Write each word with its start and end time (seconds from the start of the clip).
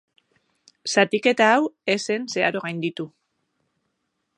Zatiketa 0.93 1.49
hau 1.57 1.61
ez 1.95 1.99
zen 2.11 2.27
zeharo 2.35 2.65
gainditu. 2.67 3.11